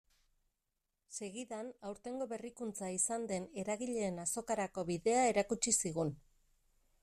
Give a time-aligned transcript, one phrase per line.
[1.25, 6.15] Segidan, aurtengo berrikuntza izan den eragileen azokarako bidea erakutsi zigun.